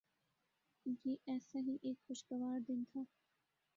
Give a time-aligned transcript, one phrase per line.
[0.85, 3.03] یہ ایسا ہی ایک خوشگوار دن تھا۔